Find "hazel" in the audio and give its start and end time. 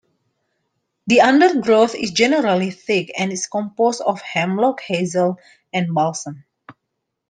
4.81-5.37